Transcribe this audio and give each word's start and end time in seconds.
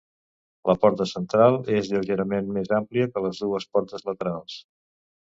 La 0.69 0.75
porta 0.83 1.05
central 1.09 1.57
és 1.79 1.89
lleugerament 1.91 2.49
més 2.55 2.73
àmplia 2.77 3.09
que 3.11 3.23
les 3.25 3.43
dues 3.43 3.67
portes 3.77 4.07
laterals. 4.09 4.57